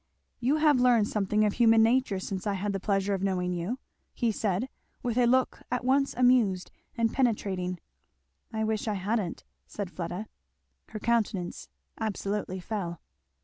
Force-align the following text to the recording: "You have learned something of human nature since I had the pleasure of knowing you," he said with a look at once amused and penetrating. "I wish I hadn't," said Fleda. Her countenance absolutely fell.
"You 0.39 0.55
have 0.55 0.79
learned 0.79 1.07
something 1.07 1.45
of 1.45 1.53
human 1.53 1.83
nature 1.83 2.17
since 2.19 2.47
I 2.47 2.55
had 2.55 2.73
the 2.73 2.79
pleasure 2.79 3.13
of 3.13 3.21
knowing 3.21 3.53
you," 3.53 3.77
he 4.15 4.31
said 4.31 4.67
with 5.03 5.15
a 5.15 5.27
look 5.27 5.61
at 5.69 5.85
once 5.85 6.15
amused 6.15 6.71
and 6.97 7.13
penetrating. 7.13 7.79
"I 8.51 8.63
wish 8.63 8.87
I 8.87 8.95
hadn't," 8.95 9.43
said 9.67 9.91
Fleda. 9.91 10.25
Her 10.89 10.99
countenance 10.99 11.69
absolutely 11.99 12.59
fell. 12.59 12.99